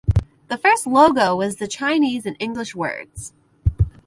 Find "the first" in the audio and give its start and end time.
0.47-0.87